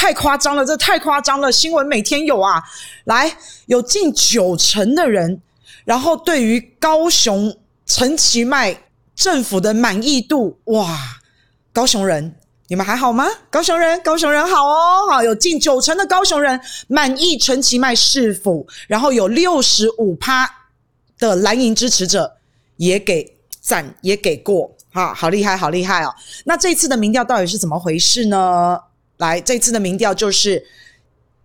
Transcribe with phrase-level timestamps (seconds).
[0.00, 2.62] 太夸张了，这太夸张了，新闻每天有啊，
[3.04, 3.30] 来
[3.66, 5.42] 有近九成的人，
[5.84, 8.74] 然后对于高雄陈其迈
[9.14, 10.98] 政府的满意度，哇，
[11.70, 12.34] 高雄人。
[12.68, 13.26] 你们还好吗？
[13.50, 16.58] 高雄人，高雄人好哦，好，有近九成的高雄人
[16.88, 20.48] 满意陈其迈市府，然后有六十五趴
[21.18, 22.38] 的蓝营支持者
[22.78, 26.14] 也给赞，也给过，哈，好厉害，好厉害哦。
[26.44, 28.78] 那这次的民调到底是怎么回事呢？
[29.20, 30.66] 来，这次的民调就是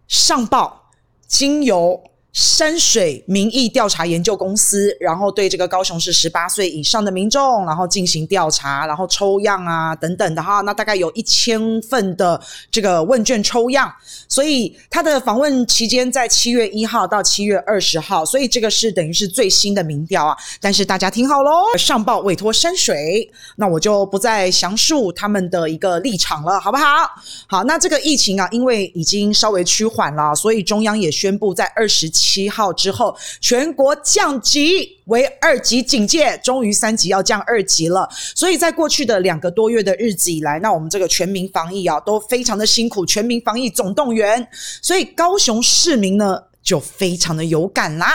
[0.08, 0.92] 上报
[1.28, 2.04] 经由。
[2.36, 12.38] 山水民意调查研究公司，然后对这个高雄市十八岁以上的民众，然后进行调查，然后抽样啊等等的哈，那大概有一千份的
[12.70, 13.90] 这个问卷抽样，
[14.28, 20.36] 所以他的访问期间在七月一号到七月二十号，所以这个是等于是最新的民调啊。
[20.60, 27.10] 但是大家听好喽，上报委托山水，那我就不再详述他们的一个立场了，好不好？
[27.48, 32.25] 好，那这个疫情啊，因为已经稍微趋缓了，所以中央也宣布在二十七。
[32.26, 38.10] 七号之后，全国降级为二级警戒，终于三级要降二级了。
[38.34, 43.06] 所以在过去的两个多月的日子以来，那我们这个全民防疫啊，都非常的辛苦。
[43.06, 44.46] 全民防疫总动员，
[44.82, 48.08] 所以高雄市民呢就非常的有感啦。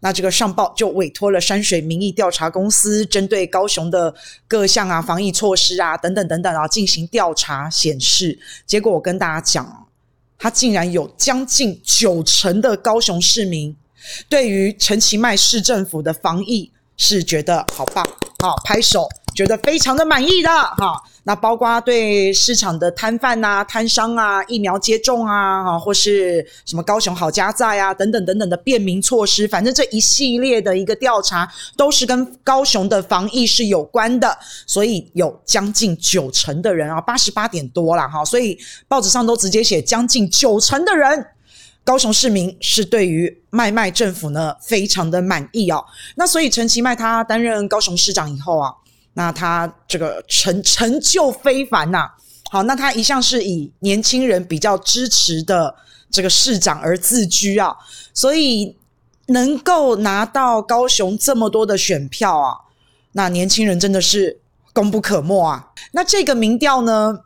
[0.00, 4.14] 那这个上报就委托了山水民意调查公司，针对高雄的
[4.48, 9.86] 各项啊防疫措施啊等等等等啊进行调查显示，结果我跟大家讲。
[10.42, 13.76] 他竟然有将近九成的高雄市民
[14.26, 18.02] 对于陈其迈市政府的防疫是觉得好棒，
[18.42, 19.06] 好拍手。
[19.40, 41.26] 觉得非常的满意的哈，那包括对市场的摊贩呐、摊商啊、疫苗接种啊，哈，或是什么高雄好家在啊等等等等的便民措施，反正这一系列的一个调查都是跟高雄的防疫是有关的，所以有将近九成的人啊，八十八点多了哈，所以报纸上都直接写将近九成的人，
[41.82, 45.82] 高雄市民是对于麦麦政府呢非常的满意哦。
[46.16, 48.74] 那所以陈其迈他担任高雄市长以后啊。
[49.14, 52.08] 那他这个成成就非凡呐、
[52.50, 55.74] 好，那他一向是以年轻人比较支持的
[56.10, 57.76] 这个市长而自居啊，
[58.14, 58.76] 所以
[59.26, 62.56] 能够拿到高雄这么多的选票啊，
[63.12, 64.40] 那年轻人真的是
[64.72, 65.72] 功不可没啊。
[65.92, 67.20] 那这个民调呢，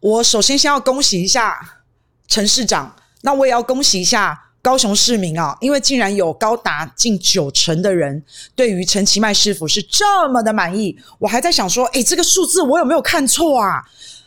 [0.00, 1.82] 我首先先要恭喜一下
[2.28, 4.43] 陈市长，那我也要恭喜一下。
[4.64, 8.24] 高雄市民啊，因为竟然有高达近九成的人
[8.56, 13.84] 对于陈其迈师傅是这么的满意，我还在想说，诶，这个数字我有没有看错啊？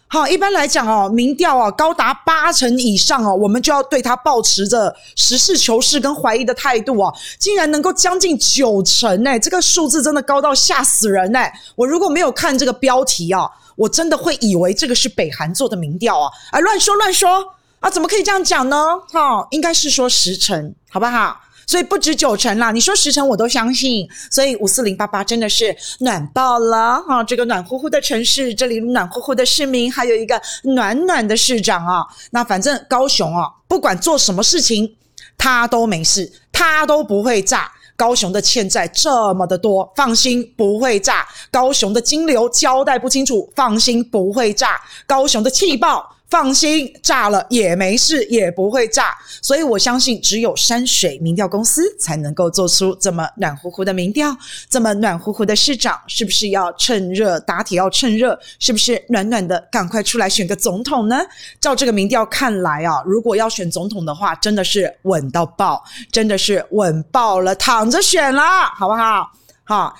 [0.08, 17.57] 好，一般来讲哦，民调啊高达八成以上哦，我们就要对他抱持着实事求是跟怀疑的态度啊，竟然能够将近九成诶，这个数字真的高到吓死人诶，我如果没有看这个标题啊，我真的会以为这个是北韩做的民调啊，啊，乱说乱说。
[17.80, 18.76] 啊，怎么可以这样讲呢？
[19.12, 21.40] 哈、哦，应该是说十成，好不好？
[21.68, 24.08] 所以不止九成啦，你说十成我都相信。
[24.32, 32.06] 所以五四零八八真的是暖爆了哈、这个暖乎乎的城市，这里暖乎乎的市民，还有一个暖暖的市长啊。
[32.32, 34.96] 那反正高雄啊，不管做什么事情，
[35.38, 37.70] 他都没事，他都不会炸。
[37.98, 41.28] 高雄的欠债这么的多，放心不会炸。
[41.52, 44.80] 高雄的金流交代不清楚，放心不会炸。
[45.06, 46.16] 高雄的气爆。
[46.30, 49.18] 放心，炸了也没事，也不会炸。
[49.42, 54.36] 所以我相信，只有山水民调公司才能够做出这么暖乎乎的民调，
[54.70, 57.78] 这么暖乎乎的市长，是不是要趁热打铁？
[57.78, 59.58] 要趁热，是不是暖暖的？
[59.72, 61.18] 赶快出来选个总统呢？
[61.62, 68.42] 照这个民调看来啊，如果要选总统的话，真的是稳到爆，真的是稳爆了，躺着选了，
[68.76, 69.32] 好不好？
[69.64, 69.96] 好。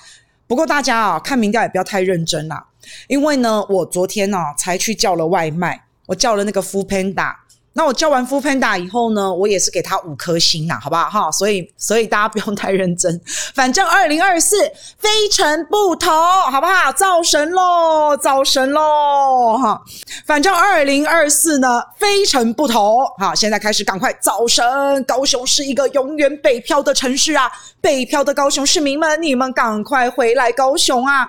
[0.46, 2.66] 不过大家啊，看民调也不要太认真啦，
[3.06, 5.87] 因为呢，我昨天呢、啊、才去叫了外卖。
[6.08, 7.34] 我叫了那个 Foodpanda，
[7.74, 11.10] 那我叫完 Foodpanda 以后呢，我也是给他五颗星呐，好不好？
[11.10, 13.20] 哈，所以所以大家不用太认真，
[13.54, 14.56] 反正二零二四
[14.98, 16.10] 非诚不投，
[16.50, 16.90] 好不好？
[16.92, 19.78] 造神喽，造神喽，哈，
[20.24, 24.64] 反正二零二四呢非诚不投，好，现在开始赶快造神。
[25.04, 27.52] 高雄是一个永远北漂的城市啊，
[27.82, 31.28] 北漂的高雄市民们，你们赶快回来高雄啊！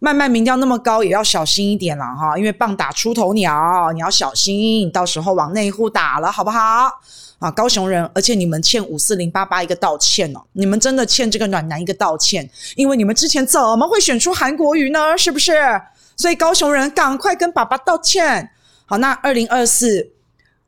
[0.00, 6.90] 慢慢民调那么高，也要小心一点了哈，因为棒打出头鸟，你要小心，到时候往内户打了，好不好？
[7.40, 15.16] 啊，高雄人，而且你们欠五四零八八一个道歉哦，你们真的欠这个暖男一个道歉，因为你们之前怎么会选出韩国瑜呢？
[15.16, 15.52] 是不是？
[16.16, 18.50] 所以高雄人赶快跟爸爸道歉。
[18.86, 20.10] 好，那二零二四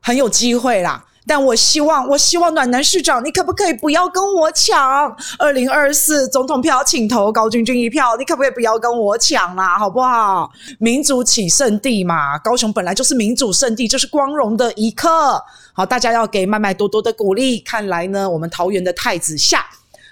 [0.01, 1.05] 很有机会啦。
[1.33, 10.51] 但我希望，我希望暖男市长，你可不可以不要跟我抢二零二四总统票，请投高君君一票，你可不可以不要跟我抢啦，好不好？
[10.77, 15.41] 民主起圣地嘛，高雄本来就是民主圣地，这是光荣的一刻。
[15.71, 17.59] 好，大家要给麦麦多多的鼓励。
[17.59, 19.65] 看来呢，我们桃园的太子下，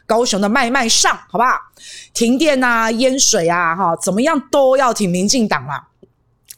[0.07, 1.51] 高雄的麦麦上，好不好？
[2.13, 5.89] 停电啊，淹水啊，哈，怎么样都要挺民进党啦。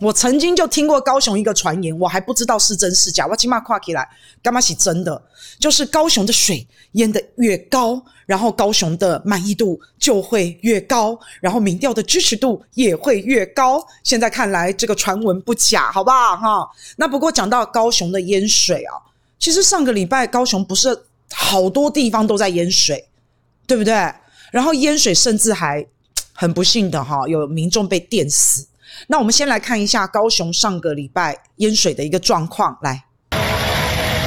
[0.02, 3.28] 我曾经就听过高雄一个传言，我还不知道是真是假。
[3.28, 4.10] 我起码跨起来，
[4.42, 5.22] 干嘛是真的？
[5.60, 13.86] 就是高雄的水淹得越高，然后高雄的满意度就会越高，然后民调的支持度也会越高。
[14.04, 16.36] 现在看来，这个传闻不假，好不好？
[16.36, 18.98] 哈，那不过讲到高雄的淹水啊，
[19.38, 21.00] 其实上个礼拜高雄不是
[21.32, 23.08] 好多地方都在淹水，
[23.68, 23.94] 对不对？
[24.52, 25.86] 然后淹水甚至还
[26.34, 28.66] 很不幸的哈，有民众被电死。
[29.08, 32.78] 那我们先来看一下高雄上个礼拜淹水的一个状况。
[32.82, 33.04] 来，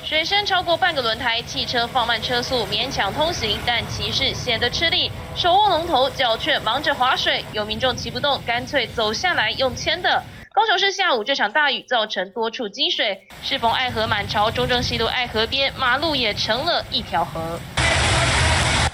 [0.05, 7.45] 水深超过半个轮胎，汽车放慢车速勉强通行，但骑士显得吃力，手握龙头，脚却忙着划水。
[7.53, 10.23] 有民众骑不动，干脆走下来用牵的。
[10.55, 17.59] 高雄市下午这场大雨造成多处积水，适逢爱河满潮，中正西路爱河边马路也成了一条河。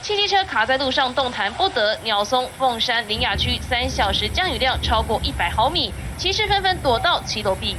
[0.02, 7.76] 汽机车卡在路上动弹不得，鸟松、凤山、林雅区三小时降雨量超过一百毫米，骑士纷纷躲到骑楼避雨。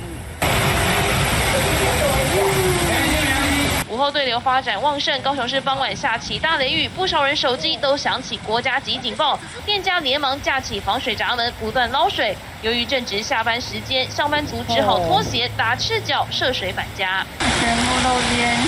[3.89, 12.37] 午后对流发展旺盛，高雄市傍晚下起大雷雨，不少人手机都响起国家级警报，店家连忙架起防水闸门，不断捞水。
[12.61, 17.25] 由于正值下班时间，上班族只好脱鞋打赤脚涉水返家。
[17.39, 18.59] 全部都淹，淹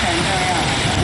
[0.00, 1.01] 成这样。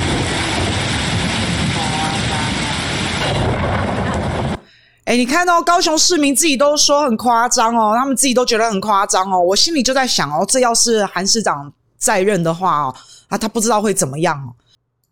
[5.09, 9.41] 哎，你看到高雄市民自己都说很夸张哦，他们自己都觉得很夸张哦。
[9.41, 12.95] 我心里就在想哦，这要是韩市长在任的话哦，
[13.29, 14.53] 啊，他不知道会怎么样哦。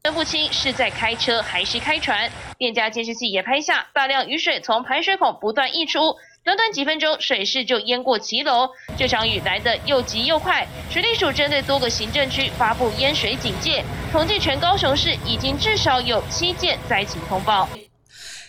[0.04, 6.14] 分不清是在开车还是开船，店家监视器也拍下大量雨水从排水孔不断溢出，
[6.44, 8.69] 短短几分钟水势就淹过骑楼。
[8.99, 13.82] 这场雨来得又急又快，水利署针对多个行政区发布淹水警戒，
[14.12, 17.66] 统计全高雄市已经至少有七件灾情通报。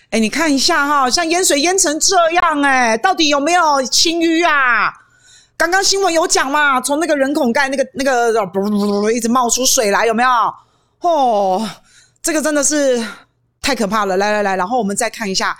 [0.09, 4.89] 哎，你看一下哈，像淹水淹成这样，哎，到底有没有清淤啊？
[5.57, 10.30] 刚刚新闻有讲嘛，从那个人孔盖那个那个一直冒出水来，有没有？
[11.01, 11.69] 哦，
[12.21, 13.06] 这个真的是
[13.62, 14.15] 太可怕了！
[14.15, 15.57] 来来来，然后我们再看一下，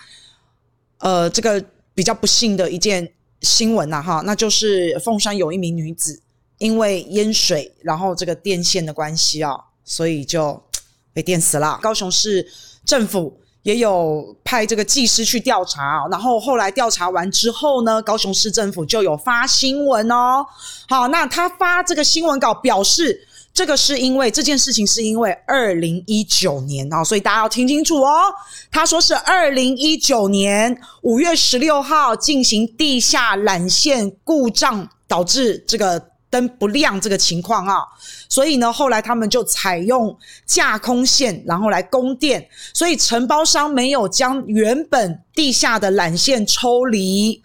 [0.99, 1.61] 呃，这个
[1.94, 3.11] 比较不幸的一件
[3.41, 6.21] 新闻呐，哈，那就是凤山有一名女子
[6.57, 10.63] 因为淹水，然后这个电线的关系啊，所以就
[11.11, 11.77] 被电死了。
[11.81, 12.47] 高雄市
[12.85, 13.41] 政府。
[13.68, 20.46] 也有派这个技师去调查，然后后来调查完之后呢，高雄市政府就有发新闻哦。
[20.88, 28.34] 好，那他发这个新闻稿表示，这个是因为这件事情是因为二零一九年啊，所以大家要听清楚哦。
[28.72, 36.02] 他说是二零一九年五月十六号进行地下缆线故障导致这个。
[36.29, 37.85] 灯不亮这个情况啊，
[38.27, 40.15] 所以呢，后来他们就采用
[40.45, 47.41] 架空线，然后来供电，所以承包商没有将原本地下的缆线抽离，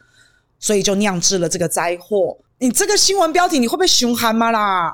[0.58, 2.36] 所以就酿制了这个灾祸。
[2.58, 4.92] 你这个新闻标题你会不会凶悍吗啦？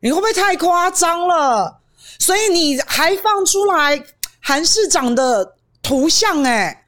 [0.00, 1.80] 你会不会太夸张了？
[2.18, 4.02] 所以你还放出来
[4.40, 6.84] 韩市长的图像，诶，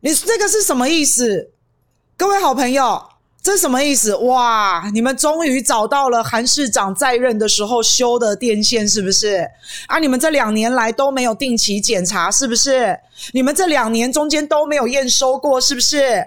[0.00, 1.50] 你这个是什么意思？
[2.16, 3.09] 各位好朋友。
[3.42, 4.14] 这什么意思？
[4.16, 4.84] 哇！
[4.92, 9.48] 你们终于找到了韩市长在任的时候修的电线，是不是？
[9.86, 12.98] 啊，你们这两年来都没有定期检查，是不是？
[13.32, 16.22] 你们这两年中间都没有验收过，是不是？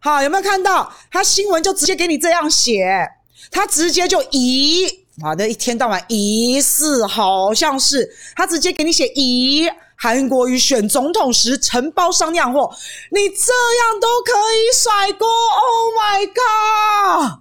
[0.00, 3.08] 好，有没有看到他新闻就直接给你这样写？
[3.52, 4.86] 他直接就疑，
[5.22, 9.70] 好的，一天到晚疑似，好像是他直接给你写疑。
[10.00, 12.70] 韩国瑜选总统时承包商酿祸，
[13.10, 13.52] 你这
[13.82, 17.40] 样都可以甩锅？Oh my god！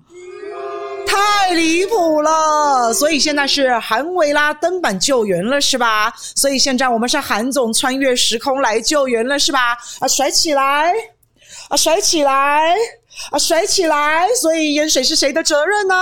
[1.07, 2.91] 太离谱了！
[2.95, 6.11] 所以现在是韩维拉登板救援了，是吧？
[6.17, 9.77] 所以现在我们是韩总穿越时空来救援了，是吧？
[9.99, 10.91] 啊，甩起来！
[11.69, 12.75] 啊，甩起来！
[13.31, 14.27] 啊，甩起来！
[14.39, 15.95] 所以淹水是谁的责任呢？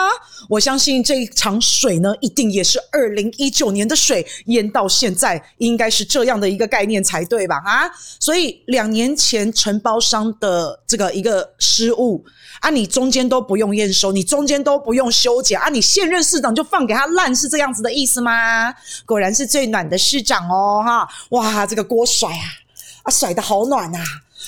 [0.49, 7.55] 我相信这一场水呢，一定也是二零一九年的水淹到现在，应该是这样的一个概念才对吧？
[7.65, 12.23] 啊，所以两年前承包商的这个一个失误
[12.59, 18.73] 啊，你中间都不用验收，你中间都不用修剪啊，你现任市长就放给他烂，是这样子的意思吗？
[19.05, 21.07] 果然是最暖的市长哦，哈！
[21.29, 22.45] 哇，这个锅甩啊，
[23.03, 23.99] 啊，甩得好暖呐！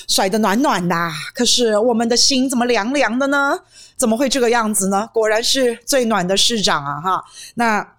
[0.06, 0.94] 甩的暖暖的，
[1.34, 3.58] 可是我们的心怎么凉凉的呢？
[3.96, 5.08] 怎么会这个样子呢？
[5.12, 7.00] 果然是最暖的市长啊！
[7.00, 7.24] 哈，
[7.54, 7.94] 那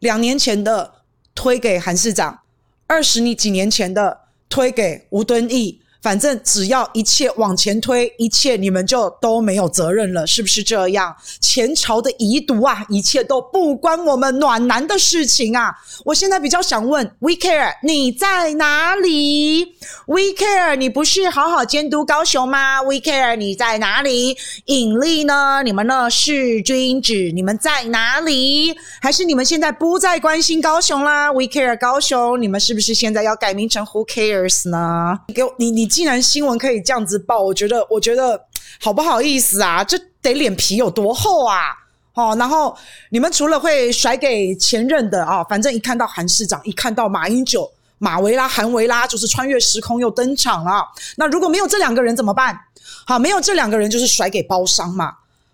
[0.00, 0.92] 两年前的
[1.34, 2.40] 推给韩市长，
[2.86, 5.80] 二十你几年前的推给吴敦义。
[6.02, 11.14] 反正只要一切往前推，一切你们就都没有责任了，是不是这样？
[11.40, 15.74] 前朝的遗毒啊，一切都不关我们暖男的事情啊！
[16.04, 19.64] 我现在比较想问，We Care 你在哪里
[20.06, 24.36] ？We Care 你不是好好监督高雄吗？We Care 你在哪里？
[24.66, 25.62] 引力呢？
[25.64, 26.08] 你们呢？
[26.08, 28.74] 是君子，你们在哪里？
[29.00, 35.18] 还是你们现在不再关心高雄啦？We Care 高雄，你们是不是现在要改名成 Who Cares 呢？
[35.34, 35.85] 给我，你你。
[35.86, 38.40] 既然新闻可以这样子报，我觉得，我觉得
[38.80, 39.84] 好不好意思啊？
[39.84, 41.74] 这得脸皮有多厚啊？
[42.14, 42.74] 哦，然后
[43.10, 50.82] 你们除了会甩给前任的啊，反正一看到韩市长，一看到马英九、马维拉、韩维拉，就是穿越时空又登场了。
[51.16, 52.58] 那如果没有这两个人怎么办？
[53.06, 55.12] 好，没有这两个人就是甩给包商嘛。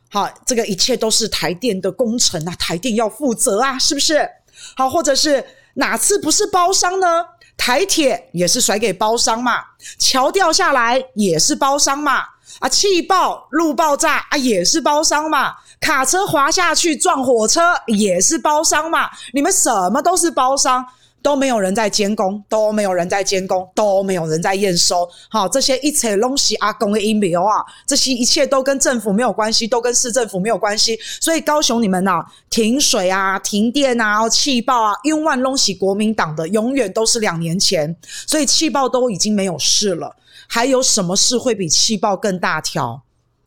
[0.08, 4.28] 好，这个一切都是台电的工程啊，台电要负责啊，是不是？
[4.76, 7.24] 好，或者是哪次不是包商呢？
[7.56, 9.62] 台铁也是甩给包商嘛，
[9.98, 12.24] 桥掉下来也是包商嘛，
[12.58, 20.84] 啊，气爆路爆炸啊也是包商嘛，卡车滑下去撞火车也是包商嘛，你们什么都是包商。
[21.22, 25.08] 都没有人在监工，都没有人在监工，都没有人在验收。
[25.30, 30.98] 好，这些一切东西阿公的阴谋啊，这些一切都跟政府没有关系，都跟市政府没有关系。
[31.20, 37.94] 所以高雄你们呐、停水啊，停电啊，气爆啊，因万东西国民党的永远都是两年前，
[38.26, 40.16] 所以气爆都已经没有事了。
[40.48, 43.02] 还有什么事会比气爆更大条？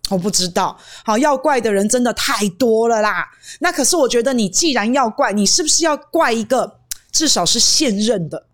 [0.09, 0.77] 我不知道。
[1.03, 3.27] 好，要怪的人真的太多了啦。
[3.59, 6.79] 那可是我觉得，你既然要怪，你是不是要怪一个？
[7.15, 8.45] 至少是现任的，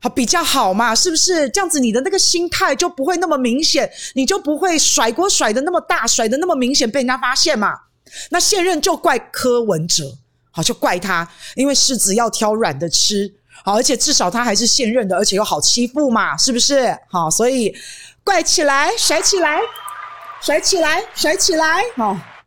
[0.00, 1.48] 好比较好嘛，是不是？
[1.50, 7.72] 这样子你的那个心态就不会那么明显，你就不会甩锅甩的那么大，甩的那么明显被人家发现嘛。
[8.30, 10.12] 那现任就怪柯文哲，
[10.50, 13.32] 好，就怪他，因为柿子要挑软的吃，
[13.64, 16.92] 好，而且至少他还是现任的，而且又好欺负嘛，是不是？
[17.08, 17.72] 好，所以
[18.24, 19.60] 怪起来，甩起来，
[20.40, 22.16] 甩起来，甩起来，好。